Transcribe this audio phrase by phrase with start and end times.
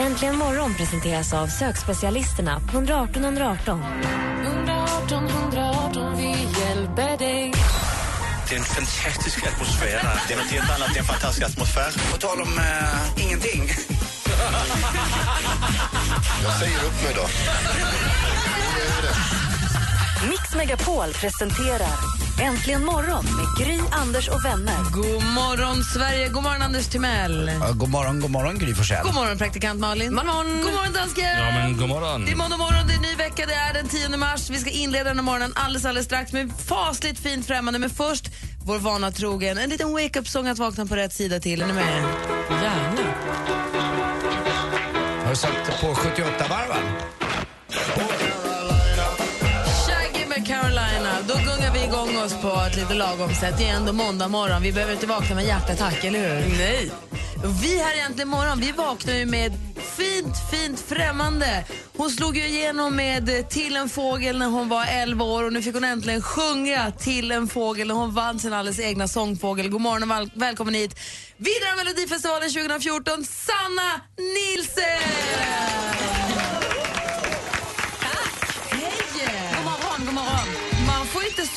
[0.00, 3.82] Äntligen morgon presenteras av sökspecialisterna på 118 118.
[4.44, 6.28] 118 118, vi
[6.60, 7.52] hjälper dig.
[8.48, 10.20] Det är en fantastisk atmosfär här.
[10.28, 12.12] Det är något helt annat, en fantastisk atmosfär.
[12.12, 13.62] På tal om eh, ingenting.
[16.42, 17.26] Jag säger upp mig då.
[20.28, 21.96] Mix Megapol presenterar
[22.40, 24.90] Äntligen morgon med Gry, Anders och vänner.
[24.92, 26.28] God morgon, Sverige.
[26.28, 27.50] God morgon, Anders Timell.
[27.60, 29.04] Ja, god morgon, god morgon Gry Forssell.
[29.04, 30.14] God morgon, praktikant Malin.
[30.14, 31.24] Morgon, god morgon dansken.
[31.24, 32.24] Ja, men god morgon.
[32.24, 34.50] Det är måndag morgon, det är ny vecka, det är den 10 mars.
[34.50, 37.78] Vi ska inleda den här morgonen alldeles, alldeles strax med fasligt fint främmande.
[37.78, 38.30] Men först,
[38.64, 41.62] vår vana trogen, en liten wake-up-sång att vakna på rätt sida till.
[41.62, 42.04] Är ni med?
[42.50, 43.14] Gärna.
[45.22, 46.44] Har du satt på 78
[52.24, 53.54] oss på ett lite lagom sätt.
[53.58, 54.62] Det är ändå måndag morgon.
[54.62, 56.58] Vi behöver inte vakna med hjärtattack, eller hur?
[56.58, 56.90] Nej.
[57.62, 59.52] Vi här egentligen morgon, vi vaknar ju med
[59.96, 61.64] fint, fint främmande.
[61.96, 65.62] Hon slog ju igenom med Till en fågel när hon var 11 år och nu
[65.62, 69.68] fick hon äntligen sjunga Till en fågel när hon vann sin alldeles egna sångfågel.
[69.68, 70.98] God morgon och väl välkommen hit.
[71.36, 75.89] Vidare Melodifestivalen 2014, Sanna Nilsson!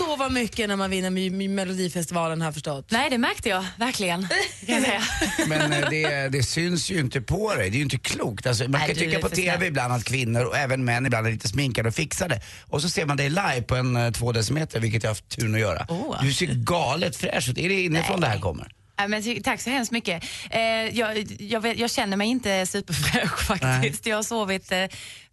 [0.05, 2.91] Sova mycket när man vinner Melodifestivalen jag förstått.
[2.91, 4.27] Nej, det märkte jag verkligen.
[4.65, 5.01] Kan jag säga.
[5.47, 8.47] Men eh, det, det syns ju inte på dig, det är ju inte klokt.
[8.47, 9.67] Alltså, man Nej, kan tycka på TV snäll.
[9.67, 12.41] ibland att kvinnor och även män ibland är lite sminkade och fixade.
[12.67, 15.29] Och så ser man dig live på en eh, två decimeter, vilket jag har haft
[15.29, 15.85] turen att göra.
[15.89, 16.23] Åh.
[16.23, 17.57] Du ser galet fräsch ut.
[17.57, 18.71] Är det inifrån det här kommer?
[18.95, 20.23] Ja, men, tack så hemskt mycket.
[20.49, 20.61] Eh,
[20.97, 24.05] jag, jag, vet, jag känner mig inte superfräsch faktiskt.
[24.05, 24.85] Jag har sovit eh,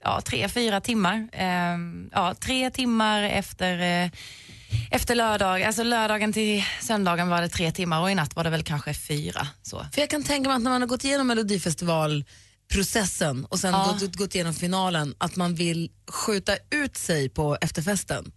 [0.05, 1.29] ja, tre, fyra timmar.
[1.33, 1.79] Eh,
[2.13, 4.11] ja, tre timmar efter, eh,
[4.91, 5.63] efter lördag.
[5.63, 8.95] Alltså lördagen till söndagen var det tre timmar och i natt var det väl kanske
[8.95, 9.47] fyra.
[9.63, 9.87] Så.
[9.93, 13.97] För jag kan tänka mig att när man har gått igenom Melodifestivalprocessen och sen Ja.
[14.01, 18.33] gått, gått igenom finalen, att man vill skjuta ut sig på efterfesten.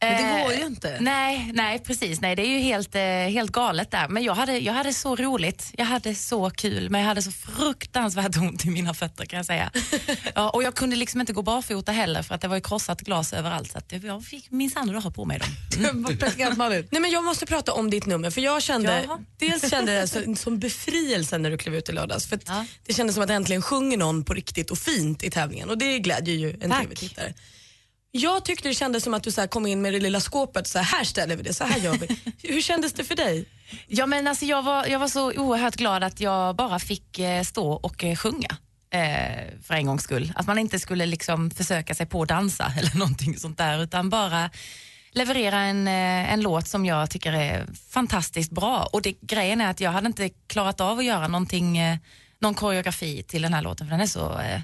[0.00, 0.96] Men det Eh, går ju inte.
[1.00, 2.20] Nej, nej precis.
[2.20, 4.08] Nej, det är ju helt, eh, helt galet där.
[4.08, 5.70] Men jag hade, jag hade så roligt.
[5.76, 9.46] Jag hade så kul, men jag hade så fruktansvärt ont i mina fötter kan jag
[9.46, 9.70] säga.
[10.34, 13.00] ja, och jag kunde liksom inte gå barfota heller för att det var ju krossat
[13.00, 13.72] glas överallt.
[13.72, 16.06] Så att det- jag fick minsann ha på mig dem.
[16.56, 16.88] Malin.
[16.90, 19.18] Nej, men jag måste prata om ditt nummer för jag kände, Jaha.
[19.38, 22.26] dels kände jag så, som befrielse när du klev ut i lördags.
[22.26, 22.64] För att Ja.
[22.86, 25.98] Det kändes som att äntligen sjunger någon på riktigt och fint i tävlingen och det
[25.98, 27.34] glädjer ju en tv-tittare.
[28.10, 30.78] Jag tyckte det kändes som att du så kom in med det lilla skåpet, så
[30.78, 32.18] här, här ställer vi det, så här gör vi.
[32.48, 33.44] Hur kändes det för dig?
[33.86, 37.42] Ja, men alltså, jag, var, jag var så oerhört glad att jag bara fick eh,
[37.42, 38.56] stå och eh, sjunga.
[38.90, 40.32] Eh, för en gångs skull.
[40.34, 44.10] Att man inte skulle liksom försöka sig på att dansa eller någonting sånt där utan
[44.10, 44.50] bara
[45.12, 48.88] leverera en, eh, en låt som jag tycker är fantastiskt bra.
[48.92, 51.78] Och det, grejen är att jag hade inte klarat av att göra någonting,
[52.38, 54.60] någon koreografi till den här låten för den är så eh,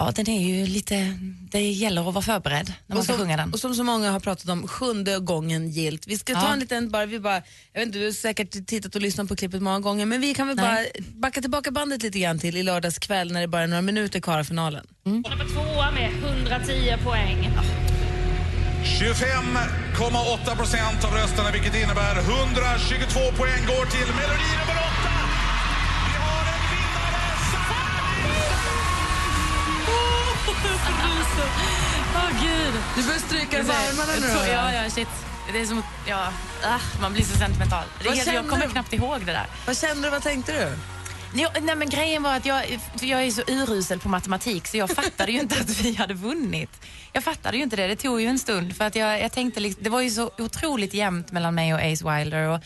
[0.00, 1.18] Ja, den är ju lite,
[1.50, 3.52] det gäller att vara förberedd när man ska som, sjunga den.
[3.52, 6.06] och som så många har pratat om, sjunde gången gilt.
[6.06, 6.52] Vi ska ta Ja.
[6.52, 7.42] en liten, bara, vi bara,
[7.72, 10.34] jag vet inte, du har säkert tittat och lyssnat på klippet många gånger, men vi
[10.34, 10.92] kan väl bara Nej.
[11.14, 14.20] backa tillbaka bandet lite grann till i lördags kväll när det bara är några minuter
[14.20, 14.86] kvar av finalen.
[15.04, 17.50] Nummer tvåa med 110 poäng.
[18.84, 24.52] 25,8 procent av rösterna, vilket innebär 122 poäng går till melodi
[32.14, 32.74] Åh gud.
[32.96, 34.52] Du börjar stryka Alltså, i armarna nu då.
[34.52, 35.08] Ja, ja, shit.
[35.52, 36.32] Det är som ja,
[36.64, 37.84] ah, man blir så sentimental.
[38.02, 39.46] Det helt, jag kommer knappt ihåg det där.
[39.66, 40.76] Vad kände du, vad tänkte du?
[41.34, 44.90] Jo, nej, men grejen var att jag, jag är så urusel på matematik så jag
[44.90, 46.70] fattade ju inte att vi hade vunnit.
[47.12, 49.60] Jag fattade ju inte det, det tog ju en stund för att jag, jag tänkte,
[49.60, 52.60] liksom, det var ju så otroligt jämnt mellan mig och Ace Wilder och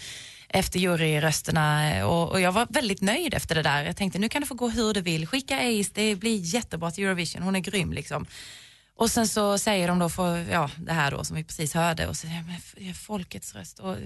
[0.52, 3.84] efter juryrösterna eh, och, och jag var väldigt nöjd efter det där.
[3.84, 6.90] Jag tänkte nu kan det få gå hur det vill, skicka Ace, det blir jättebra
[6.90, 8.26] till Eurovision, hon är grym liksom.
[9.02, 12.06] Och sen så säger de då för, ja, det här då som vi precis hörde
[12.06, 12.42] och så ja,
[12.82, 13.96] men folkets röst och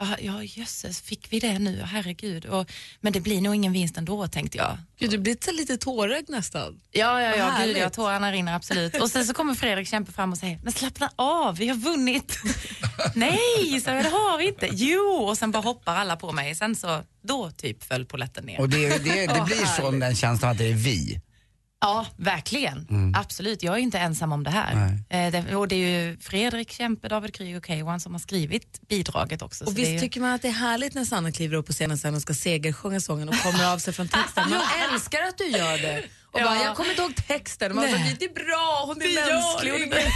[0.00, 1.82] ja, ja jösses, fick vi det nu?
[1.82, 2.46] Herregud.
[2.46, 4.78] Och, men det blir nog ingen vinst ändå tänkte jag.
[4.98, 6.80] Gud, du blir lite tårögd nästan.
[6.90, 9.02] Ja, ja, ja, gud, ja, tårarna rinner absolut.
[9.02, 12.38] Och sen så kommer Fredrik Kempe fram och säger, men slappna av, vi har vunnit.
[13.14, 14.68] Nej, så jag, det har vi inte.
[14.72, 16.54] Jo, och sen bara hoppar alla på mig.
[16.54, 18.60] Sen så, då typ föll polletten ner.
[18.60, 21.20] Och det, det, det Åh, blir så den känslan att det är vi.
[21.80, 22.86] Ja, verkligen.
[22.90, 23.14] Mm.
[23.14, 23.62] Absolut.
[23.62, 24.98] Jag är inte ensam om det här.
[25.10, 28.80] Eh, det, och det är ju Fredrik Kempe, David Kryg och Keywan som har skrivit
[28.88, 29.64] bidraget också.
[29.64, 29.98] så Och är visst ju...
[30.00, 32.34] tycker man att det är härligt när Sanna kliver upp på scenen sen och ska
[32.34, 34.50] segersjunga sången och kommer av sig från texten.
[34.50, 34.60] Man
[34.92, 36.04] älskar att du gör det.
[36.32, 36.44] Och Ja.
[36.44, 37.74] bara, jag kommer inte ihåg texten.
[37.74, 40.06] Man bara, det är bra, hon är Det gör mänsklig.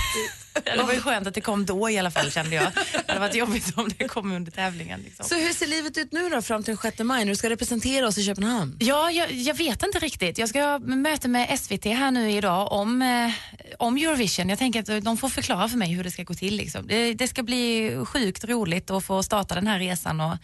[0.53, 2.65] Det var ju skönt att det kom då i alla fall kände jag.
[2.93, 5.01] Det hade varit jobbigt om det kom under tävlingen.
[5.01, 5.25] Liksom.
[5.25, 7.51] Så hur ser livet ut nu då fram till den 6 maj när du ska
[7.51, 8.77] representera oss i Köpenhamn?
[8.81, 10.39] Ja, jag, jag vet inte riktigt.
[10.39, 13.33] Jag ska ha möte med SVT här nu idag om, eh,
[13.79, 14.49] om Eurovision.
[14.49, 16.57] Jag tänker att de får förklara för mig hur det ska gå till.
[16.57, 16.87] Liksom.
[16.87, 20.37] Det, det ska bli sjukt roligt att få starta den här resan och,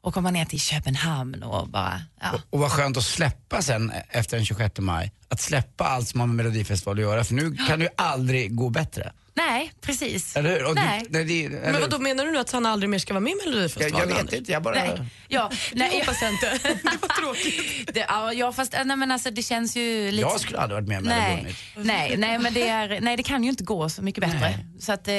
[0.00, 2.02] och komma ner till Köpenhamn och bara...
[2.20, 2.40] Ja.
[2.50, 5.12] Och vad skönt att släppa sen efter den 26 maj.
[5.28, 8.54] Att släppa allt som har med Melodifestival att göra för nu kan det ju aldrig
[8.54, 9.12] gå bättre.
[9.36, 10.36] Nej, precis.
[10.36, 10.64] Eller hur?
[10.68, 11.02] Och Nej.
[11.08, 13.14] Du, nej, det, eller, Men vad då menar du nu att han aldrig mer ska
[13.14, 13.98] vara med i jag, Melodifestivalen?
[13.98, 14.34] jag vet Anders?
[14.34, 14.74] inte, jag bara...
[14.74, 15.02] Nej.
[15.28, 16.58] Ja, nej, Det hoppas jag inte.
[16.82, 17.94] Det var tråkigt.
[17.94, 20.20] Det, ja, fast äh, nej, men alltså, det känns ju lite...
[20.20, 21.42] Jag skulle aldrig varit med om jag hade nej,
[21.74, 21.86] vunnit.
[21.86, 24.58] nej, nej, men det, är, nej, det kan ju inte gå så mycket bättre.
[24.80, 25.14] Så att, eh,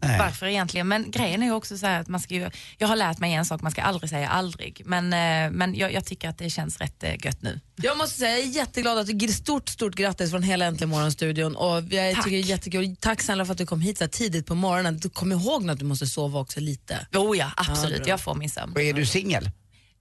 [0.00, 0.88] varför egentligen?
[0.88, 3.32] Men grejen är ju också så här att man ska ju, jag har lärt mig
[3.34, 4.82] en sak, man ska aldrig säga aldrig.
[4.84, 7.60] Men, eh, men jag, jag tycker att det känns rätt eh, gött nu.
[7.76, 11.56] Jag måste säga, jag är jätteglad att du stort, stort grattis från hela Äntligen morgonstudion
[11.56, 12.24] och jag Tack.
[12.24, 12.96] tycker det är jättekul.
[13.00, 14.98] Tack snälla för att du kom hit så tidigt på morgonen.
[14.98, 17.06] Du kom ihåg att du måste sova också lite.
[17.14, 18.02] Oh ja, absolut.
[18.02, 18.08] bra.
[18.08, 18.72] jag får min sömn.
[18.72, 19.50] Och är du singel?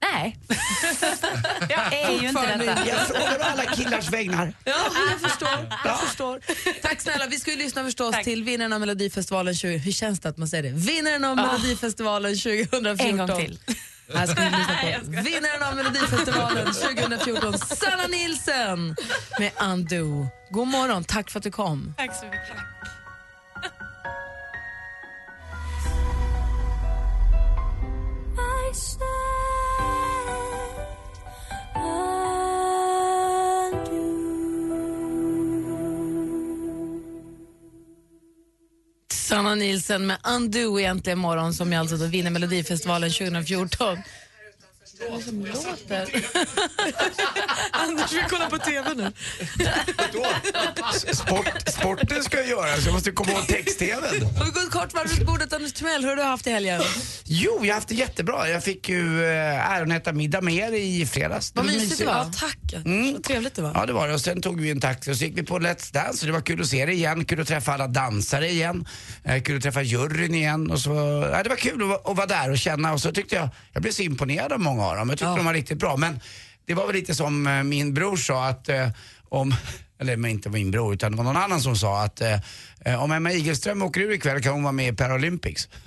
[0.02, 0.38] Nej,
[1.70, 2.88] jag är ju inte detta.
[2.88, 4.54] Jag frågar alla killars vägnar.
[4.64, 4.74] Ja,
[5.12, 5.68] jag förstår.
[5.86, 6.40] Jag förstår.
[6.82, 7.28] Tack snälla.
[7.28, 8.24] Vi ska ju lyssna förstås Tack.
[8.24, 9.78] till vinnaren av Melodifestivalen 20...
[9.78, 10.70] Hur känns det att man säger det?
[10.70, 13.08] Vinnaren av Melodifestivalen 2014.
[13.08, 13.60] En gång till.
[14.14, 14.76] Här ska vi lyssna
[15.06, 18.96] på vinnaren av Melodifestivalen 2014, Sanna Nilsson
[19.40, 20.28] med Undo.
[20.50, 21.94] God morgon, tack för att du kom.
[21.98, 22.58] Tack så mycket.
[39.30, 43.98] Sanna Nilsen med Undo egentligen morgon som jag alltså då vinner Melodifestivalen 2014.
[45.00, 46.10] Vad är det som låter?
[47.72, 49.12] Anders, vi kollar på TV nu.
[51.14, 54.24] Sport, sporten ska jag göra så jag måste komma ihåg text-tvn.
[54.40, 55.54] Och vi går ett kort varv runt bordet.
[55.54, 56.82] Anders Timell, hur har du haft i helgen?
[57.26, 58.50] Jo, jag har haft det jättebra.
[58.50, 61.52] Jag fick ju eh, äran att äta middag med er i fredags.
[61.56, 62.14] Vad mysigt det var.
[62.14, 62.74] Ja, tack.
[62.86, 63.14] Mm.
[63.14, 63.72] Vad trevligt det var.
[63.76, 65.60] Ja det var det och sen tog vi en taxi och så gick vi på
[65.60, 68.88] Let's Dance det var kul att se det igen, kul att träffa alla dansare igen,
[69.24, 70.90] eh, kul att träffa juryn igen och så,
[71.34, 73.50] ja, det var kul att, vara- att vara där och känna och så tyckte jag,
[73.74, 76.20] jag blev så imponerad av många av dem, jag tyckte de var riktigt bra men
[76.66, 78.90] det var väl lite som eh, min bror sa att eh,
[79.30, 79.56] om,
[80.00, 83.32] eller inte min bror utan det var någon annan som sa att eh, om Emma
[83.32, 85.70] Igelström åker ur ikväll kan hon vara med i Paralympics.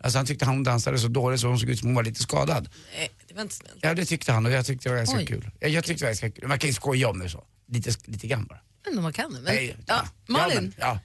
[0.00, 2.22] Alltså han tyckte hon dansade så dåligt så hon såg ut som hon var lite
[2.22, 2.68] skadad.
[2.98, 3.78] Nej, det var inte snällt.
[3.80, 5.26] Ja det tyckte han och jag tyckte det var ganska Oj.
[5.26, 5.50] kul.
[5.60, 6.48] Jag, jag tyckte det var ganska kul.
[6.48, 7.44] Man kan ju skoja om det så.
[7.68, 8.60] Lite, lite grann bara.
[8.84, 9.40] Men man kan det.
[9.40, 10.56] Men, Nej, ja, Malin?
[10.56, 11.00] Ja, men, ja.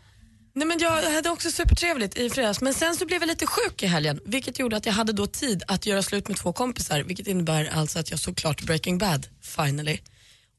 [0.58, 3.84] Nej, men jag hade också supertrevligt i fredags men sen så blev jag lite sjuk
[3.84, 7.04] i helgen vilket gjorde att jag hade då tid att göra slut med två kompisar
[7.04, 10.00] vilket innebär alltså att jag såg klart Breaking Bad finally.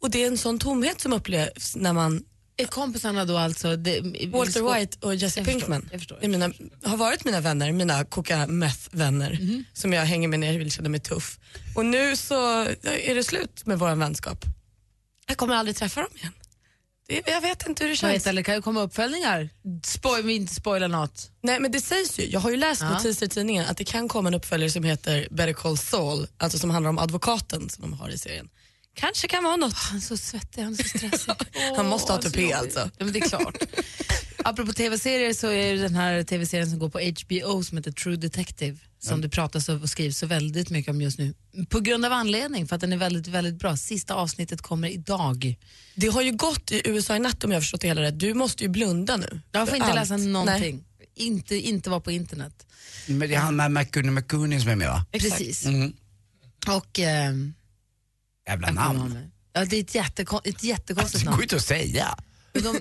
[0.02, 2.24] Och det är en sån tomhet som upplevs när man
[2.56, 3.76] Är kompisarna då alltså...
[3.76, 4.00] Det,
[4.32, 6.18] Walter White och Jesse Jag förstår, Pinkman jag förstår.
[6.24, 6.50] är mina,
[6.82, 9.64] har varit mina vänner, mina koka meth-vänner Mhm.
[9.72, 11.38] som jag hänger med när jag vill känna mig tuff.
[11.76, 12.60] Och nu så
[13.08, 14.44] är det slut med vår vänskap.
[15.26, 16.32] Jag kommer aldrig träffa dem igen.
[17.26, 18.14] Jag vet inte hur det känns.
[18.14, 19.48] vet, eller kan det komma uppföljningar?
[19.84, 21.30] Spoil, vi inte spoila något.
[21.42, 22.90] Nej men det sägs ju, jag har ju läst Ja.
[22.90, 26.58] notiser i tidningen att det kan komma en uppföljare som heter Better Call Saul, alltså
[26.58, 28.48] som handlar om advokaten som de har i serien.
[28.94, 29.74] Kanske kan vara något.
[29.74, 31.32] Han är så svettig, han är så stressig.
[31.76, 32.78] Han måste ha tupé alltså.
[32.98, 33.56] Ja, men det är klart.
[34.44, 38.16] Apropå tv-serier så är det den här tv-serien som går på HBO som heter True
[38.16, 41.34] Detective som det pratas och skrivs så väldigt mycket om just nu.
[41.68, 43.76] På grund av anledning, för att den är väldigt, väldigt bra.
[43.76, 45.56] Sista avsnittet kommer idag.
[45.94, 48.18] Det har ju gått i USA i natt om jag har förstått det hela rätt.
[48.20, 49.40] Du måste ju blunda nu.
[49.52, 49.94] Jag får inte allt.
[49.94, 50.26] läsa Nej.
[50.26, 50.84] någonting.
[51.14, 52.66] Inte, inte vara på internet.
[53.06, 55.06] Men det är han med McCooney McCooney som är med va?
[55.12, 55.66] Precis.
[55.66, 55.92] Mm.
[56.66, 56.98] Och...
[56.98, 57.54] ehm,
[58.48, 59.30] Jävla namn.
[59.52, 61.42] Ja, det är ett, jättekon, ett jättekonstigt Det går namn.
[61.42, 62.16] inte att säga.
[62.52, 62.76] De,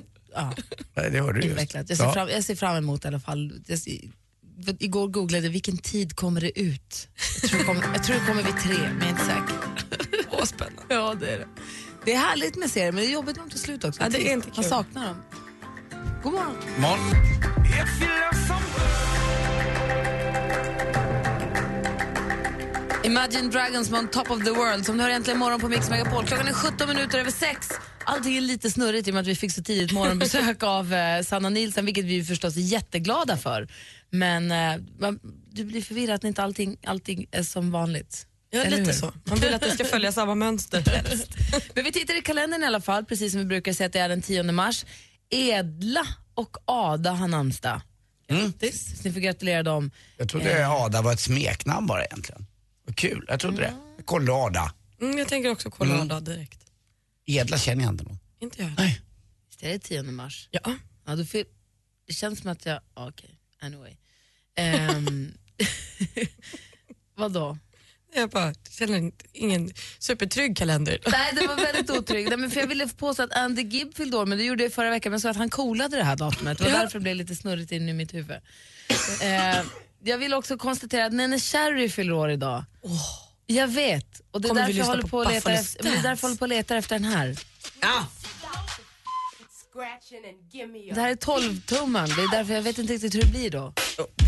[0.96, 1.74] ja, Det hörde du just.
[1.74, 2.14] Jag ser, Ja.
[2.14, 3.62] fram, jag ser fram emot i alla fall.
[3.68, 4.00] Jag ser,
[4.80, 7.08] igår googlade jag vilken tid kommer det ut.
[7.42, 10.26] Jag tror det kommer, jag tror det kommer vid tre, men jag är inte säker.
[10.32, 10.82] Åh, spännande.
[10.90, 11.48] Ja, det är det.
[12.06, 14.02] Det är härligt med serier, men det är jobbigt när de tar slut också.
[14.02, 14.64] Ja, det är inte Man kul.
[14.64, 15.18] saknar dem.
[16.24, 16.56] God morgon.
[16.78, 17.12] Morgon.
[23.08, 25.90] Imagine Dragons med On Top of the World som du hör äntligen morgon på Mix
[25.90, 26.26] Megapol.
[26.26, 27.70] Klockan är 17 minuter över sex.
[28.06, 31.24] Allting är lite snurrigt i och med att vi fick så tidigt morgonbesök av eh,
[31.24, 33.68] Sanna Nilsson, vilket vi förstås är jätteglada för.
[34.10, 35.20] Men eh, man,
[35.52, 38.28] du blir förvirrad att inte allting, allting är som vanligt.
[38.50, 38.98] Ja, Eller lite hur?
[38.98, 39.14] så.
[39.24, 40.84] Man vill att det ska följa samma mönster.
[41.76, 44.00] Men vi tittar i kalendern i alla fall, precis som vi brukar säga att det
[44.00, 44.86] är den 10 mars.
[45.30, 47.82] Edla och Ada har namnsdag.
[48.74, 49.92] Så ni får gratulera dem.
[50.18, 52.46] Jag trodde Ada var ett smeknamn bara egentligen.
[52.96, 53.74] Kul, jag trodde det.
[54.06, 54.74] Colada.
[55.02, 56.60] Mm, jag tänker också Colada direkt.
[57.26, 58.20] Edla känner jag inte någon.
[58.40, 58.72] Inte jag.
[58.78, 59.02] Nej.
[59.50, 60.48] Visst är det 10 mars?
[60.52, 60.76] Ja.
[61.06, 61.46] Ja, då fyll...
[62.08, 62.80] Det känns som att jag...
[62.96, 63.92] ja, Okej, anyway.
[64.98, 65.34] Um...
[67.16, 67.58] Vadå?
[68.16, 71.00] Jag bara känner inte- ingen supertrygg kalender.
[71.12, 72.28] Nej, det var väldigt otrygg.
[72.30, 74.74] Nej, men för jag ville påstå att Andy Gibb fyllde år, men det gjorde jag
[74.74, 76.58] förra veckan, men så att han coolade det här datumet.
[76.58, 76.78] Det var Ja.
[76.80, 78.38] därför det blev lite snurrigt in i mitt huvud.
[79.22, 79.60] Eh,
[80.04, 82.64] jag vill också konstatera att Nene Cherry fyller år idag.
[83.46, 84.22] Jag vet.
[84.32, 86.18] Och det är därför jag håller på på, letar Buffalo efter, det är därför jag
[86.30, 87.38] håller på och letar efter den här.
[87.82, 88.06] Ja.
[90.94, 93.74] Det här är 12-tumman, det är därför jag vet inte riktigt hur det blir då.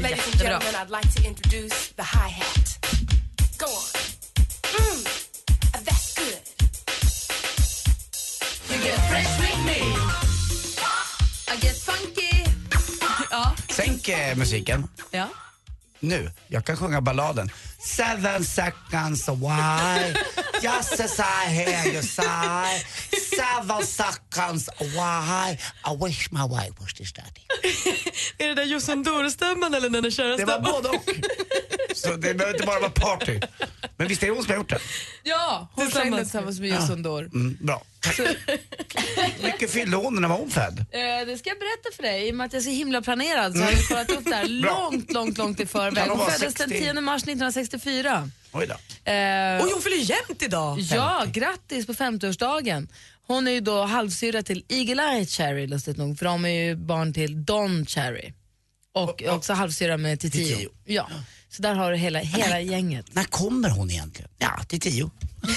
[0.02, 0.60] Jättebra.
[0.60, 2.80] I'd like to introduce the hi-hat.
[3.58, 4.00] Go on.
[4.80, 5.04] Mm.
[5.86, 6.44] That's good.
[8.72, 9.80] You get fresh with me.
[11.54, 12.46] I get funky.
[13.32, 13.56] Ja.
[13.70, 14.88] Sänk eh, musiken.
[15.12, 15.30] ja.
[16.00, 17.52] Nu, jag kan sjunga balladen.
[17.80, 20.14] Seven seconds away,
[20.62, 22.84] just as I hear you say.
[23.36, 27.42] Seven seconds away, I wish my wife was this daddy.
[28.38, 31.06] Är det där Jossan Dore-stämman eller den där kära Det var både och.
[32.02, 33.40] Så det behöver inte bara vara party.
[33.98, 34.80] Men visst är det hon som har gjort det?
[35.24, 36.58] Ja, hon sjöng den Tillsammans.
[36.58, 37.26] tillsammans med Jussi Dor.
[37.34, 37.84] Mm, bra.
[39.44, 40.80] Mycket fyllde hon när var hon född?
[40.80, 42.28] Eh, det ska jag berätta för dig.
[42.28, 44.36] I och med att jag är så himla planerad så har jag kollat upp det
[44.36, 46.10] här långt, långt, långt i förväg.
[46.10, 46.80] Hon föddes den 60?
[46.80, 48.30] 10 mars 1964.
[48.52, 48.74] Oj då.
[49.12, 50.80] Eh, Oj, hon fyller jämnt idag!
[50.80, 52.88] ja, grattis på 50-årsdagen.
[53.28, 57.14] Hon är ju då halvsyrra till Eagle-Eye Cherry, lustigt nog, för de är ju barn
[57.14, 58.34] till Don Cherry.
[58.94, 60.46] Och också halvsyrra med Titio.
[60.46, 60.70] Titio.
[60.86, 61.08] Ja.
[61.52, 63.06] Så där har du hela, hela gänget.
[63.16, 64.32] När kommer hon egentligen?
[64.38, 65.12] Ja, till tio.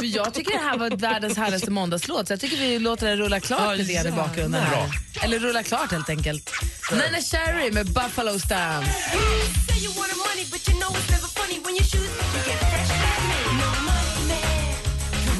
[0.00, 3.16] Men jag tycker det här var världens härligaste måndagslåt så jag tycker vi låter den
[3.18, 4.62] rulla klart lite grann i bakgrunden.
[4.62, 4.88] Här.
[5.22, 6.50] Eller rulla klart helt enkelt.
[6.92, 8.90] Nene Cherry med Buffalo Stance.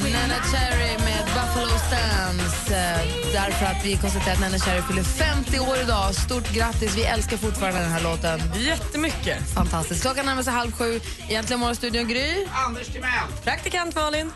[0.02, 3.13] Nene Cherry med Buffalo Stance.
[3.34, 6.14] Därför att vi konstaterar att Nene Cherry fyller 50 år idag.
[6.14, 8.40] Stort grattis, vi älskar fortfarande den här låten.
[8.58, 9.54] Jättemycket.
[9.54, 10.02] Fantastiskt.
[10.02, 11.00] Klockan närmar sig halv sju.
[11.28, 12.46] Egentligen morgonstudion Gry.
[12.66, 13.10] Anders Timell.
[13.44, 14.30] Praktikant Malin.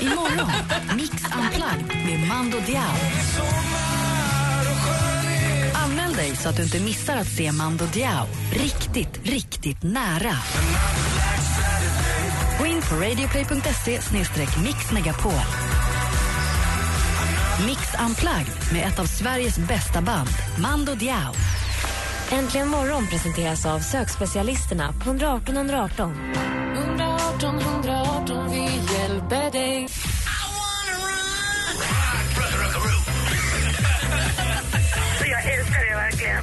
[0.00, 0.50] Imorgon,
[0.96, 2.94] Mix Unplugged med Mando Diao.
[5.74, 10.36] Anmäl dig så att du inte missar att se Mando Diao riktigt, riktigt nära.
[12.58, 14.00] Gå in på radioplay.se
[14.64, 15.32] mixmegapol.
[17.60, 20.28] Mix Unplugged med ett av Sveriges bästa band,
[20.58, 21.34] Mando Diao.
[22.30, 26.32] Äntligen morgon presenteras av sökspecialisterna på 118 118.
[26.74, 28.62] 118 118, vi
[28.94, 29.88] hjälper dig.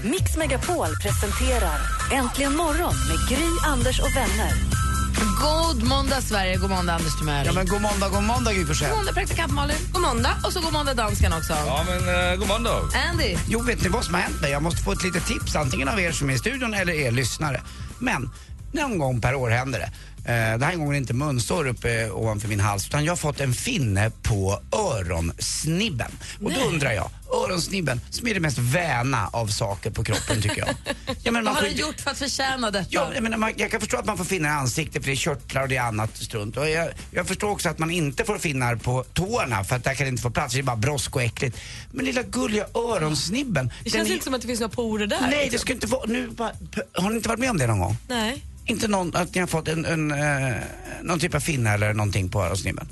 [0.03, 1.79] Mix Megapol presenterar
[2.13, 4.78] Äntligen morgon med Gry, Anders och vänner.
[5.19, 7.45] God måndag Sverige, god måndag Anders Timell.
[7.45, 8.89] Ja men god måndag, god måndag Gry Forssell.
[8.89, 9.77] God måndag praktikant Malin.
[9.93, 10.35] God måndag.
[10.45, 11.53] Och så god måndag dansken också.
[11.53, 12.81] Ja, men uh, god måndag.
[13.11, 13.37] Andy.
[13.47, 14.51] Jo, vet ni vad som har hänt mig?
[14.51, 17.11] Jag måste få ett litet tips, antingen av er som är i studion eller er
[17.11, 17.61] lyssnare.
[17.99, 18.29] Men
[18.71, 19.91] någon gång per år händer det.
[20.29, 23.53] Eh, det här gången inte munsår uppe ovanför min hals utan jag har fått en
[23.53, 26.11] finne på öronsnibben.
[26.43, 27.09] Och då undrar jag,
[27.45, 30.69] öronsnibben som är det mest väna av saker på kroppen tycker jag.
[31.23, 32.87] Ja, men Vad har får du gjort för att förtjäna detta?
[32.89, 35.13] Ja, jag, menar, man, jag kan förstå att man får finnar i ansiktet för det
[35.13, 36.57] är körtlar och det är annat strunt.
[36.57, 39.93] Och jag, jag förstår också att man inte får finnar på tårna för att där
[39.93, 41.57] kan det inte få plats, det är bara brosk och äckligt.
[41.91, 43.67] Men lilla gulliga öronsnibben.
[43.67, 45.17] Det den känns är- inte som att det finns några porer där.
[45.21, 45.59] Nej, det liksom.
[45.59, 46.05] ska inte vara...
[46.07, 46.51] Nu bara,
[46.93, 47.97] har ni inte varit med om det någon gång?
[48.07, 48.43] Nej.
[48.69, 50.55] Inte någon, att ni har fått en, en, eh,
[51.03, 52.87] någon typ av finne eller någonting på öronsnibben?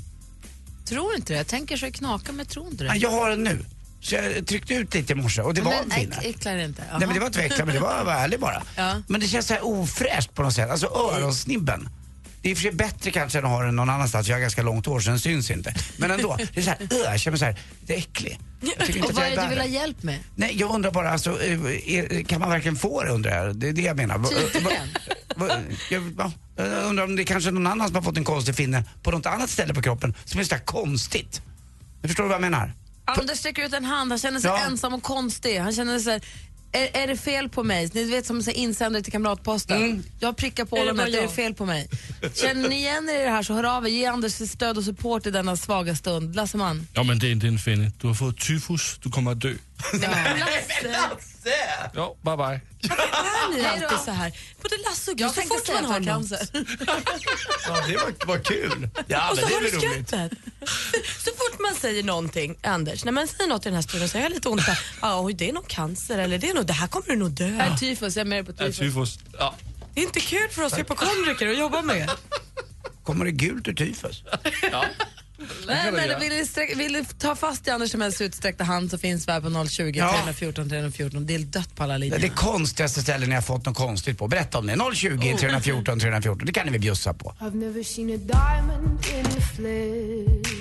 [0.84, 1.36] Tror inte det.
[1.36, 2.88] Jag tänker så det knakar men tror inte det.
[2.88, 3.64] Ja, jag har den nu.
[4.00, 6.16] Så jag tryckte ut lite i morse och det var en finne.
[6.16, 6.82] äck- äcklar inte?
[6.90, 8.62] Nej men det var inte äckligt, men det var, var ärligt bara.
[8.76, 9.02] Ja.
[9.06, 10.70] Men det känns så här ofräscht på något sätt.
[10.70, 11.88] Alltså öronsnibben.
[12.48, 14.28] Det är i och för sig bättre kanske än att ha den någon annanstans.
[14.28, 15.74] Jag har ganska långt hår så den syns inte.
[15.96, 18.40] Men ändå, det är så här, öh, jag känner mig så här, det är äcklig.
[19.04, 20.18] Och vad är det du vill ha hjälp med?
[20.34, 21.60] Nej, jag undrar bara alltså, eh,
[21.94, 23.56] är, kan man verkligen få det undrar jag?
[23.56, 24.24] Det är det jag menar.
[24.52, 24.88] Tydligen.
[25.90, 26.02] Jag,
[26.84, 29.26] undrar om det är kanske någon annan som har fått en konstig finne på något
[29.26, 31.42] annat ställe på kroppen som är så konstigt.
[32.02, 32.72] Du förstår vad jag menar?
[33.04, 34.58] Anders sträcker ut en hand, han känner sig Ja.
[34.66, 35.58] ensam och konstig.
[35.58, 36.20] Han känner sig
[36.72, 37.90] är, är det fel på mig?
[37.92, 39.76] Ni vet som så här insändare till Kamratposten.
[39.76, 40.02] Mm.
[40.20, 41.34] Jag prickar på Är bara är det jag?
[41.34, 41.88] fel på mig?
[42.34, 43.90] Känner ni igen er i det här så hör av er.
[43.90, 46.36] Ge Anders stöd och support i denna svaga stund.
[46.36, 46.86] Lasseman.
[46.92, 47.92] Ja, men det är inte en finne.
[48.00, 49.54] Du har fått tyfus, du kommer att dö.
[50.82, 51.90] Lasse!
[51.94, 52.60] Ja, bye bye.
[52.90, 54.32] Är ni alltid så här?
[54.62, 56.38] Både Lasse och Gry, Jag så fort man har cancer.
[57.66, 58.88] Ja, det var, var kul.
[59.06, 60.08] Ja, och men så det har är du roligt.
[60.08, 60.32] skrattat.
[61.18, 64.18] Så fort man säger någonting, Anders, när man säger något i den här studion så
[64.18, 64.62] har jag lite ont.
[65.02, 67.30] Ja, oj, det är nog cancer eller det är nog, det här kommer du nog
[67.30, 67.48] dö.
[67.50, 68.78] Nej, tyfus, jag är mer på Ja, tyfus.
[68.78, 69.18] tyfus.
[69.38, 69.54] Ja.
[69.94, 72.10] Det är inte kul för oss hypokondriker att jobba med.
[73.04, 74.22] Kommer det gult ur tyfus?
[75.66, 79.28] Nej, men vill ni, vill ni ta fast i Anders Timells utsträckta hand så finns
[79.28, 80.12] vi här på 020 Ja.
[80.12, 81.26] 314 314.
[81.26, 82.16] Det är dött på alla Det linjer.
[82.18, 84.28] är det konstigaste stället ni har fått något konstigt på.
[84.28, 84.76] Berätta om det.
[84.94, 86.46] 020 314 314.
[86.46, 87.34] Det kan ni väl bjussa på.
[87.40, 90.58] I've never seen a diamond in the flesh.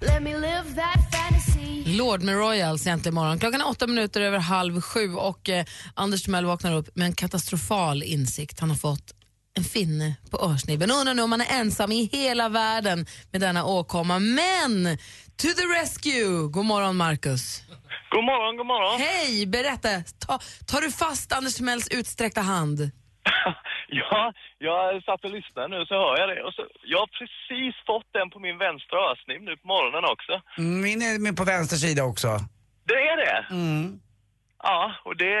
[0.00, 1.84] Let me live that fantasy.
[1.96, 3.38] Lord med Royals egentligen imorgon.
[3.38, 5.64] Klockan är åtta minuter över halv sju och eh,
[5.94, 8.60] Anders Timell vaknar upp med en katastrofal insikt.
[8.60, 9.13] Han har fått
[9.56, 10.90] en finne på örsnibben.
[10.90, 14.18] Undrar nu om han är ensam i hela världen med denna åkomma.
[14.18, 14.98] Men
[15.36, 16.48] to the rescue!
[16.50, 17.62] God morgon Marcus.
[18.10, 19.00] God morgon, god morgon.
[19.00, 19.88] Hej, berätta.
[20.26, 22.78] Ta, tar du fast Anders Timells utsträckta hand?
[23.88, 26.42] Ja, jag satt och lyssnade nu så hör jag det.
[26.46, 30.32] Och så, jag har precis fått den på min vänstra örsnibb nu på morgonen också.
[30.58, 32.28] Mm, Min är med på vänster sida också.
[32.90, 33.46] Det är det?
[33.50, 34.00] Mm.
[34.66, 35.32] Ja, och det,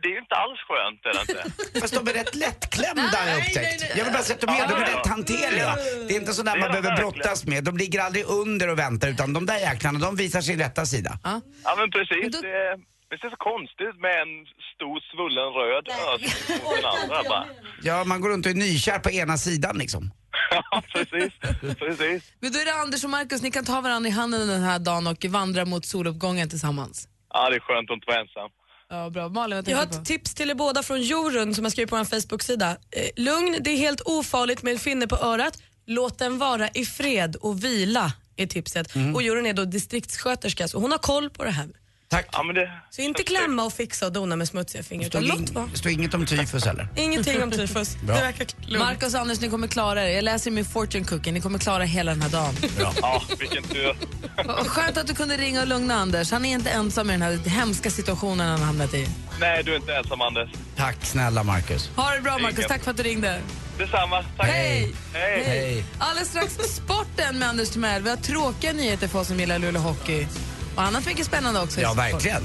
[0.00, 1.80] det är ju inte alls skönt är det inte.
[1.80, 3.96] Fast de är rätt lättklämda har jag upptäckt.
[3.96, 5.76] Jag vill bara säga att de är, de är rätt hanterliga.
[6.08, 7.64] Det är inte sådär man behöver brottas med.
[7.64, 11.18] De ligger aldrig under och väntar utan de där jäklarna de visar sin rätta sida.
[11.64, 12.40] Ja, men precis.
[12.40, 12.76] Det,
[13.10, 14.32] det ser så konstigt ut med en
[14.74, 17.46] stor svullen röd örsnibb mot den andra bara.
[17.82, 20.10] Ja, man går runt och är nykär på ena sidan liksom.
[20.50, 21.32] Ja, precis.
[21.78, 22.32] precis.
[22.40, 24.78] Men då är det Anders och Marcus, ni kan ta varandra i handen den här
[24.78, 27.08] dagen och vandra mot soluppgången tillsammans.
[27.34, 28.50] Ja, det är skönt att inte vara ensam.
[28.88, 29.28] Ja, bra.
[29.28, 30.04] Malin, vad Jag har du ett på?
[30.04, 32.70] tips till er båda från Jorun som jag skrivit på vår Facebook-sida.
[32.70, 35.62] Eh, lugn, det är helt ofarligt med en finne på örat.
[35.86, 38.94] Låt den vara i fred och vila är tipset.
[38.94, 39.14] Mm.
[39.14, 41.68] Och Jorun är då distriktssköterska så hon har koll på det här.
[42.14, 42.26] Tack.
[42.32, 42.70] Ja, men det...
[42.90, 46.14] Så inte klämma och fixa och dona med smutsiga fingrar Stod låt in, står inget
[46.14, 46.88] om tyfus heller.
[46.96, 47.96] Ingenting om tyfus.
[48.02, 48.16] Bra.
[48.16, 48.78] Det verkar lugnt.
[48.84, 50.14] Marcus och Anders, ni kommer klara er.
[50.14, 51.32] Jag läser i min fortune cookie.
[51.32, 52.54] Ni kommer klara hela den här dagen.
[53.02, 53.96] Ja, vilken tur.
[54.64, 56.30] Skönt att du kunde ringa och lugna Anders.
[56.30, 59.08] Han är inte ensam i den här hemska situationen han hamnat i.
[59.40, 60.50] Nej, du är inte ensam Anders.
[60.76, 61.90] Tack snälla Marcus.
[61.96, 63.40] Ha det bra Marcus, tack för att du ringde.
[63.78, 64.24] Detsamma.
[64.36, 64.46] Tack.
[64.46, 64.94] Hej!
[65.14, 65.44] Hej.
[65.44, 65.84] Hej.
[65.98, 68.02] Alldeles strax sporten med Anders Timell.
[68.02, 70.26] Vi har tråkiga nyheter för oss som gillar Luleå Hockey.
[70.76, 71.80] Och annat mycket spännande också.
[71.80, 72.42] Ja, verkligen.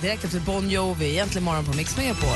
[0.00, 2.28] Direkt efter Bon Jovi, egentligen morgon på Mix Megapol.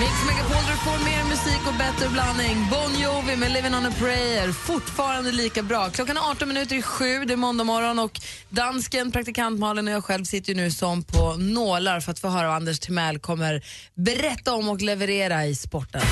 [0.00, 2.66] Mix Megapol du får mer musik och bättre blandning.
[2.70, 5.90] Bon Jovi med Living on a prayer, fortfarande lika bra.
[5.90, 9.94] Klockan är 18 minuter i sju, det är måndag morgon och dansken, praktikant Malin och
[9.94, 13.18] jag själv sitter ju nu som på nålar för att få höra vad Anders Timell
[13.18, 16.02] kommer berätta om och leverera i sporten.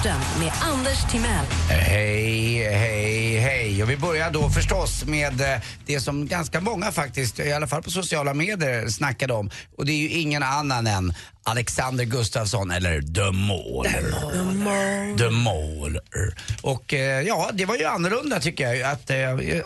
[0.00, 1.46] Sporten med Anders Timell.
[1.68, 3.82] Hej, hej, hej.
[3.82, 7.82] Och vi börjar då förstås med eh, det som ganska många faktiskt, i alla fall
[7.82, 9.50] på sociala medier, snackade om.
[9.76, 15.18] Och det är ju ingen annan än Alexander Gustafsson, eller The Mauler.
[15.18, 16.34] The Mauler.
[16.62, 19.16] Och eh, ja, det var ju annorlunda tycker jag, att, eh,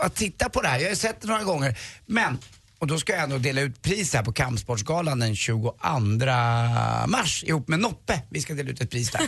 [0.00, 0.78] att titta på det här.
[0.78, 1.78] Jag har sett det några gånger.
[2.06, 2.38] Men
[2.84, 5.74] och då ska jag ändå dela ut pris här på Kampsportsgalan den 22
[7.06, 8.22] mars ihop med Noppe.
[8.30, 9.20] Vi ska dela ut ett pris där.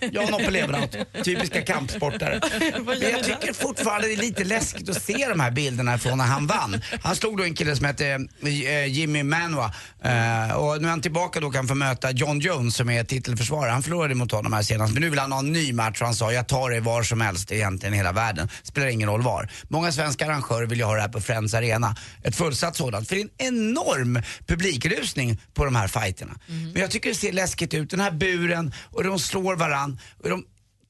[0.12, 2.40] Jag och Noppe Levenhaupt, typiska kampsportare.
[2.84, 6.24] Men jag tycker fortfarande det är lite läskigt att se de här bilderna från när
[6.24, 6.80] han vann.
[7.02, 9.72] Han slog då en kille som hette eh, Jimmy Manua
[10.04, 13.70] Eh, och nu är han tillbaka då kan få möta John Jones som är titelförsvarare.
[13.70, 16.06] Han förlorade mot honom här senast men nu vill han ha en ny match och
[16.06, 18.48] han sa jag tar det var som helst egentligen i hela världen.
[18.62, 19.50] Spelar ingen roll var.
[19.68, 21.96] Många svenska arrangörer vill ju ha det här på Friends Arena.
[22.22, 23.08] Ett fullsatt sådant.
[23.08, 26.34] För det är en enorm publikrusning på de här fighterna.
[26.46, 27.90] Men jag tycker det ser läskigt ut.
[27.90, 30.44] Den här buren och de slår varann och de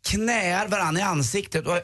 [0.09, 1.66] knäar varann i ansiktet.
[1.66, 1.81] Och,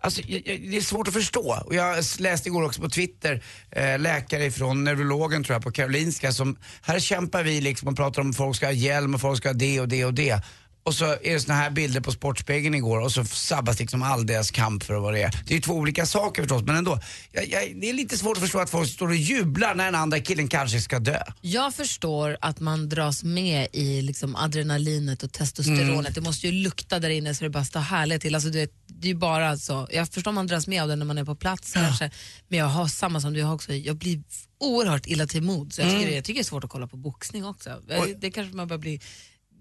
[0.00, 1.62] Alltså, det är svårt att förstå.
[1.66, 6.32] Och jag läste igår också på Twitter, eh, läkare från neurologen tror jag på Karolinska
[6.32, 9.48] som, här kämpar vi liksom och pratar om folk ska ha hjälm och folk ska
[9.48, 10.42] ha det och det och det.
[10.88, 14.26] Och så är det såna här bilder på Sportspegeln igår och så sabbas liksom all
[14.26, 15.30] deras kamp för vad det är.
[15.46, 17.00] Det är ju två olika saker förstås men ändå.
[17.32, 19.94] Jag, jag, det är lite svårt att förstå att folk står och jublar när den
[19.94, 21.22] andra killen kanske ska dö.
[21.40, 25.90] Jag förstår att man dras med i liksom adrenalinet och testosteronet.
[25.90, 26.12] Mm.
[26.12, 28.34] Det måste ju lukta där inne så det bara står härligt till.
[28.34, 29.88] Alltså, det, det är bara så.
[29.92, 32.10] Jag förstår att man dras med av det när man är på plats kanske.
[32.48, 33.74] Men jag har samma som du har också.
[33.74, 34.22] Jag blir
[34.60, 35.72] oerhört illa till mod.
[35.72, 36.10] Så jag, tycker Mm.
[36.10, 37.70] det, jag tycker det är svårt att kolla på boxning också.
[38.18, 39.00] Det kanske man börjar bli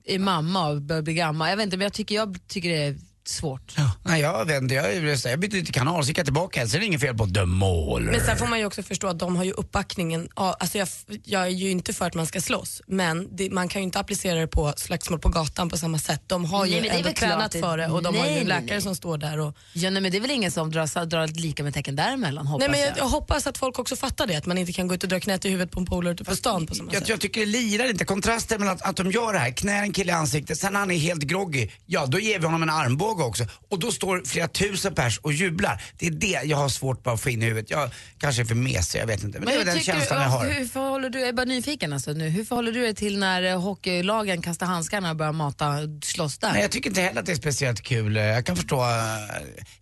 [0.08, 1.50] är mamma och börjar bli gammal.
[1.50, 2.96] Jag vet inte, men jag tycker, jag tycker det är
[3.30, 3.76] svårt.
[4.04, 4.74] Nej, jag inte.
[4.76, 6.68] Jag, jag bytte lite kanal, så gick jag tillbaka.
[6.68, 8.12] Sen är det inget fel på The Mauler.
[8.12, 10.30] Men sen får man ju också förstå att de har ju uppbackningen.
[10.36, 10.88] Ja, Alltså jag,
[11.24, 14.00] jag är ju inte för att man ska slåss men det, man kan ju inte
[14.00, 16.22] applicera det på slagsmål på gatan på samma sätt.
[16.28, 18.40] De har Nej, ju är ändå tränat det- för det och de har ju Nej,
[18.42, 18.82] en nej, läkare nej.
[18.82, 19.40] som står där.
[19.40, 22.48] Och, Ja, nej, men det är väl ingen som drar, drar lika med tecken däremellan
[22.48, 22.98] hoppas nej, men jag, jag.
[22.98, 25.20] jag hoppas att folk också fattar det, att man inte kan gå ut och dra
[25.20, 27.10] knät i huvudet på en polare ute på stan på samma Jag, sätt.
[27.10, 28.06] jag tycker det lirar inte.
[28.06, 30.80] Kontrasten mellan att, att de gör det här, knär en kille i ansiktet, sen när
[30.80, 33.46] han är helt groggy, ja då ger vi honom en armbåge också.
[33.70, 35.82] Och då står flera tusen pers och jublar.
[35.98, 37.70] Det är det jag har svårt bara att få in i huvudet.
[37.72, 39.40] Jag kanske är för mesig, jag vet inte.
[39.40, 40.46] Men, det är den känslan du, jag har.
[40.50, 43.44] Hur förhåller du, jag är bara nyfiken alltså nu, hur förhåller du dig till när
[43.44, 46.52] eh, hockeylagen kastar handskarna och börjar mata, slåss där?
[46.54, 48.16] Nej, jag tycker inte heller att det är speciellt kul.
[48.16, 48.82] Jag kan förstå.
[48.82, 48.88] eh,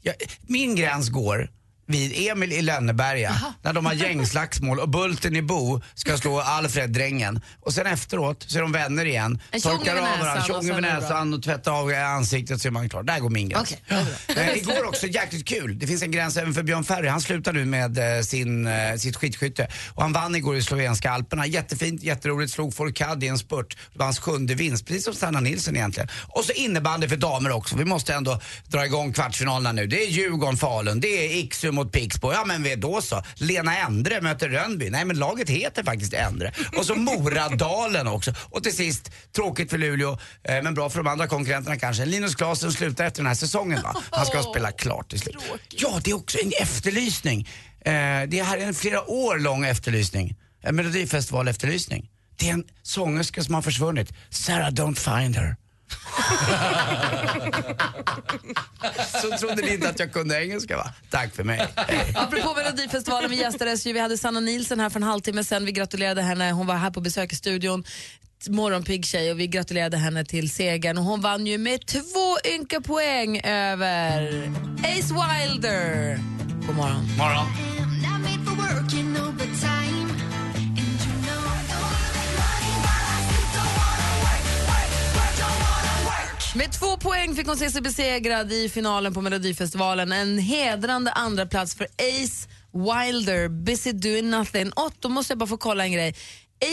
[0.01, 0.15] Jag,
[0.47, 1.49] min gräns går
[1.87, 6.89] vid Emil i Lönneberga när de har gängslagsmål och Bulten i Bo ska slå Alfred,
[6.89, 7.41] drängen.
[7.61, 9.41] Och sen efteråt så är de vänner igen.
[9.51, 10.99] En torkar av varandra, och tjong sen över är det bra.
[10.99, 13.03] näsan och tvättar av ansiktet så är man klar.
[13.03, 13.77] Där går min gräns.
[13.87, 14.43] Är bra.
[14.43, 15.79] Eh, igår också jäkligt kul.
[15.79, 17.07] Det finns en gräns även för Björn Ferry.
[17.07, 19.67] Han slutar nu med eh, sin, eh, sitt skidskytte.
[19.93, 21.47] Och han vann igår i slovenska alperna.
[21.47, 22.53] Jättefint, jätteroligt.
[22.53, 23.77] Slog Fourcade i en spurt.
[23.93, 26.09] Det var hans sjunde vinst, precis som Sanna Nilsson egentligen.
[26.27, 27.75] Och så innebandy för damer också.
[27.75, 29.87] Vi måste ändå dra igång kvartsfinalerna nu.
[29.87, 32.33] Det är Djurgården-Falun, det är Iksu mot Pixbo.
[32.33, 33.23] Ja men då så.
[33.35, 34.89] Lena Endre möter Rönnby.
[34.89, 36.51] Nej men laget heter faktiskt Endre.
[36.77, 38.33] Och så Moradalen också.
[38.49, 42.05] Och till sist, tråkigt för Luleå, eh, men bra för de andra konkurrenterna kanske.
[42.05, 43.95] Linus Klasen slutar efter den här säsongen va?
[44.11, 45.35] Han ska spela klart till slut.
[45.69, 47.47] Ja, det är också en efterlysning.
[47.85, 47.91] Eh,
[48.27, 50.35] det här är en flera år lång efterlysning.
[50.61, 52.09] En melodifestival-efterlysning.
[52.35, 54.13] Det är en sångerska som har försvunnit.
[54.29, 55.55] Sarah Don't Find Her.
[59.21, 60.93] Så trodde ni inte att jag kunde engelska va?
[61.09, 61.67] Tack för mig.
[62.15, 65.65] Apropå Melodifestivalen, vi gästades ju, vi hade Sanna Nilsson här för en halvtimme sen.
[65.65, 67.83] Vi gratulerade henne, hon var här på besök i studion.
[68.49, 72.81] Morgonpigg tjej och vi gratulerade henne till segern och hon vann ju med två ynka
[72.81, 76.19] poäng över Ace Wilder.
[76.67, 77.09] God morgon.
[77.17, 77.74] Morgon.
[86.55, 90.11] Med två poäng fick hon se sig besegrad i finalen på Melodifestivalen.
[90.11, 94.71] En hedrande andra plats för Ace Wilder, Busy Doing Nothing.
[94.71, 96.15] Och då måste jag bara få kolla en grej.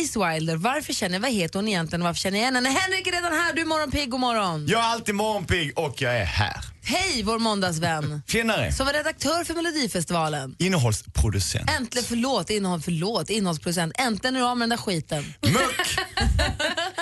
[0.01, 2.69] Ace Wilder, varför känner, vad heter hon egentligen och varför känner jag igen henne?
[2.69, 4.67] Henrik är redan här, du är morgonpigg, god morgon.
[4.69, 6.57] Jag är alltid morgonpigg och jag är här.
[6.83, 8.23] Hej vår måndagsvän.
[8.27, 8.73] Tjenare.
[8.73, 10.57] Som var redaktör för Melodifestivalen.
[10.59, 11.71] Innehållsproducent.
[11.71, 13.93] Äntligen, förlåt, innehåll, förlåt, innehållsproducent.
[13.99, 15.35] Äntligen är du av med den där skiten.
[15.41, 15.99] Muck!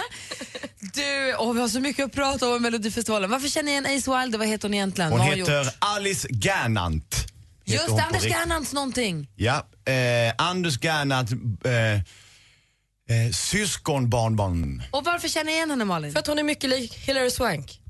[0.94, 3.30] Du, åh, vi har så mycket att prata om i Melodifestivalen.
[3.30, 4.38] Varför känner jag igen Ace Wilder?
[4.38, 5.10] Vad heter hon egentligen?
[5.10, 5.74] Hon Vad har heter gjort?
[5.78, 7.26] Alice Gernandt.
[7.64, 8.22] Just det, Anders.
[8.24, 9.28] Gernandts någonting.
[9.36, 11.32] Ja, eh, Anders Gernandt,
[11.64, 12.00] eh, eh,
[13.32, 14.82] syskonbarnbarn.
[14.90, 16.12] Och varför känner jag igen henne Malin?
[16.12, 17.80] För att hon är mycket lik Hilary Swank.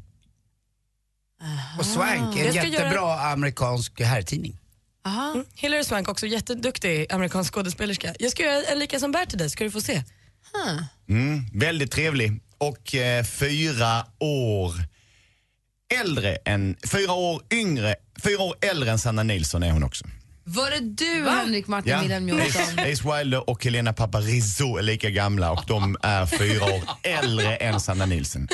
[1.79, 4.59] Och Swank är en Jag ska jättebra göra- amerikansk herrtidning.
[5.05, 5.33] Aha.
[5.33, 5.45] Mm.
[5.55, 8.15] Hilary Swank också jätteduktig amerikansk skådespelerska.
[8.19, 10.03] Jag ska göra en lika som Bert till dig, ska du få se.
[11.09, 12.41] Mm, väldigt trevlig.
[12.61, 14.75] Och eh, fyra år
[16.01, 20.05] äldre än, fyra år yngre, fyra år äldre än Sanna Nilsson är hon också.
[20.45, 22.79] Var det du Henrik Martin Ja, Wilhelm Jonsson?
[22.79, 27.81] Ace, Wilder och Helena Paparizou är lika gamla och de är fyra år äldre än
[27.81, 28.49] Sanna Nilsson.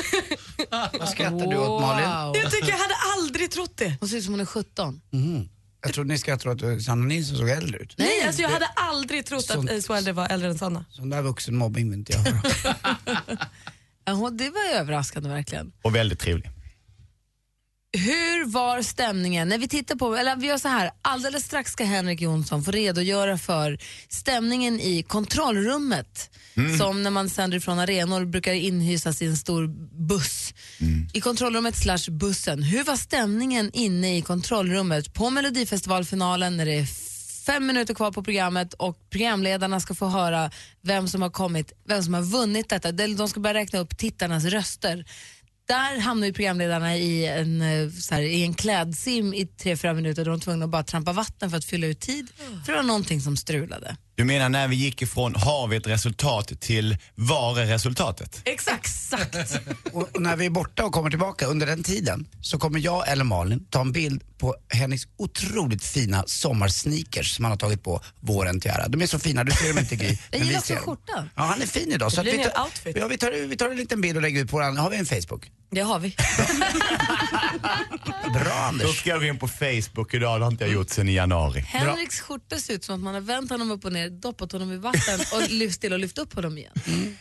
[0.99, 2.41] Vad skrattar du åt Malin?
[2.43, 3.97] Jag tycker jag hade aldrig trott det.
[3.99, 5.01] Hon ser ut som hon är 17.
[5.11, 5.49] Mhm.
[5.81, 7.93] Jag trodde ni skrattade åt att Sanna Nilsson såg äldre ut.
[7.97, 10.85] Nej, alltså jag hade aldrig trott Sånt- att Ace Wilder var äldre än Sanna.
[10.89, 12.41] Sån där vuxenmobbing vill inte jag höra.
[14.07, 15.71] Ja, Det var överraskande verkligen.
[15.81, 16.49] Och väldigt trevlig.
[17.97, 19.49] Hur var stämningen?
[19.49, 22.71] När vi tittar på, eller vi gör så här, alldeles strax ska Henrik Jonsson få
[22.71, 26.29] redogöra för stämningen i kontrollrummet.
[26.57, 26.77] Mm.
[26.77, 29.67] Som när man sänder från arenor brukar inhysas i en stor
[30.07, 30.53] buss.
[30.81, 31.07] Mm.
[31.13, 32.63] I kontrollrummet slash bussen.
[32.63, 36.85] Hur var stämningen inne i kontrollrummet på Melodifestivalfinalen när det är
[37.47, 42.03] fem minuter kvar på programmet och programledarna ska få höra vem som har kommit, vem
[42.03, 42.91] som har vunnit detta.
[42.91, 45.05] De ska börja räkna upp tittarnas röster.
[45.67, 49.93] Där hamnar ju programledarna i en, eh, så här, i en klädsim i tre, fyra
[49.93, 52.27] minuter där de var tvungna att bara trampa vatten för att fylla ut tid.
[52.65, 53.97] För det var någonting som strulade.
[54.17, 58.41] Du menar när vi gick ifrån har vi ett resultat till var är resultatet?
[58.45, 58.89] Exakt.
[59.91, 63.07] Och, och när vi är borta och kommer tillbaka under den tiden så kommer jag
[63.09, 68.01] eller Malin ta en bild på Henriks otroligt fina sommarsneakers som han har tagit på
[68.19, 68.87] våren till ära.
[68.87, 70.07] De är så fina, du ser dem inte Gry.
[70.31, 71.29] Jag vi gillar också skjortan.
[71.35, 72.11] Ja, han är fin idag.
[72.11, 72.97] Det Så att blir vi, en hel tar, outfit.
[72.99, 74.77] ja, vi, tar, vi tar en liten bild och lägger ut på den.
[74.77, 75.51] Har vi en Facebook?
[75.69, 76.15] Det har vi.
[78.33, 78.99] Bra Då Anders.
[78.99, 81.59] ska jag gå in på Facebook idag, det har inte jag gjort sedan i januari.
[81.61, 84.71] Henriks skjorta ser ut som att man har vänt honom upp och ner, doppat honom
[84.71, 86.71] i vatten och lyft till och lyft upp honom igen.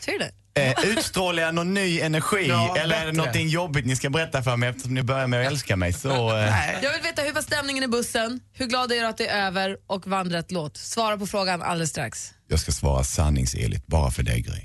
[0.01, 0.31] Ser du det?
[0.61, 4.43] Eh, utstrålar jag någon ny energi Ja, eller är det någonting jobbigt ni ska berätta
[4.43, 5.93] för mig eftersom ni börjar med att älska mig?
[5.93, 9.17] Så, eh, Jag vill veta hur var stämningen i bussen, hur glad är du att
[9.19, 10.77] det är över och vann rätt låt?
[10.77, 12.31] Svara på frågan alldeles strax.
[12.49, 14.61] jag ska svara sanningsenligt bara för dig Gry.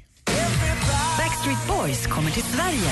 [1.42, 2.92] Backstreet Boys kommer till Sverige.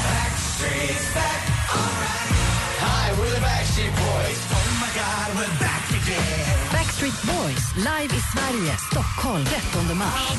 [6.71, 10.37] Backstreet Boys live i Sverige, Stockholm 13 mars.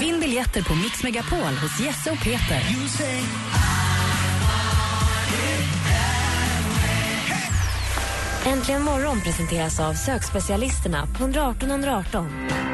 [0.00, 2.62] Vinn biljetter på Mix Megapol hos Jesse och Peter.
[8.46, 12.73] Äntligen morgon presenteras av sökspecialisterna på 118 118.